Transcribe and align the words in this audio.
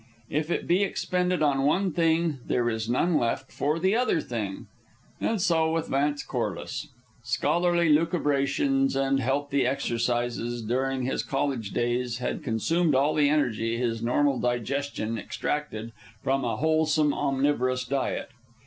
If 0.31 0.49
it 0.49 0.65
be 0.65 0.81
expended 0.81 1.43
on 1.43 1.61
one 1.61 1.91
thing, 1.93 2.39
there 2.47 2.67
is 2.71 2.89
none 2.89 3.17
left 3.19 3.51
for 3.51 3.77
the 3.77 3.95
other 3.95 4.19
thing. 4.19 4.65
And 5.19 5.39
so 5.39 5.71
with 5.71 5.89
Vance 5.89 6.23
Corliss. 6.23 6.87
Scholarly 7.21 7.87
lucubrations 7.87 8.95
and 8.95 9.19
healthy 9.19 9.63
exercises 9.63 10.63
during 10.63 11.03
his 11.03 11.21
college 11.21 11.69
days 11.69 12.17
had 12.17 12.41
consumed 12.43 12.95
all 12.95 13.13
the 13.13 13.29
energy 13.29 13.77
his 13.77 14.01
normal 14.01 14.39
digestion 14.39 15.19
extracted 15.19 15.91
from 16.23 16.43
a 16.43 16.55
wholesome 16.57 17.13
omnivorous 17.13 17.85
diet. 17.85 18.31